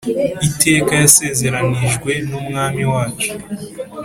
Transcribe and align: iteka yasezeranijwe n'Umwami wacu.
iteka 0.47 0.91
yasezeranijwe 1.01 2.11
n'Umwami 2.29 2.83
wacu. 2.91 3.29